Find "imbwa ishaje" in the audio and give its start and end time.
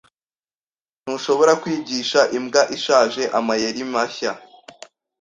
2.37-3.23